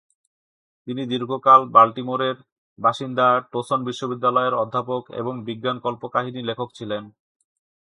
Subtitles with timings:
[0.87, 2.37] তিনি দীর্ঘকাল বাল্টিমোরের
[2.79, 7.03] বাসিন্দা, টোসন বিশ্ববিদ্যালয়ের অধ্যাপক এবং বিজ্ঞান কল্পকাহিনী লেখক ছিলেন।